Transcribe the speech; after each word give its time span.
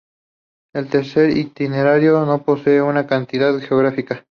El 0.73 0.89
tercer 0.89 1.29
itinerario 1.37 2.25
no 2.25 2.41
posee 2.41 2.81
una 2.81 3.05
continuidad 3.05 3.59
geográfica. 3.59 4.19